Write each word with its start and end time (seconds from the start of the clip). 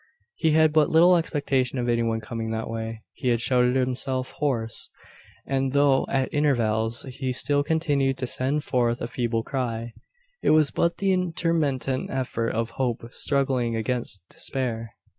He 0.33 0.53
had 0.53 0.73
but 0.73 0.89
little 0.89 1.15
expectation 1.15 1.77
of 1.77 1.87
any 1.87 2.01
one 2.01 2.21
coming 2.21 2.49
that 2.49 2.67
way. 2.71 3.03
He 3.13 3.27
had 3.27 3.39
shouted 3.39 3.75
himself 3.75 4.31
hoarse; 4.39 4.89
and 5.45 5.73
though, 5.73 6.07
at 6.09 6.33
intervals, 6.33 7.03
he 7.03 7.31
still 7.31 7.61
continued 7.61 8.17
to 8.17 8.25
send 8.25 8.63
forth 8.63 8.99
a 8.99 9.07
feeble 9.07 9.43
cry, 9.43 9.93
it 10.41 10.49
was 10.49 10.71
but 10.71 10.97
the 10.97 11.11
intermittent 11.13 12.09
effort 12.09 12.49
of 12.49 12.71
hope 12.81 13.11
struggling 13.13 13.75
against 13.75 14.23
despair. 14.27 14.95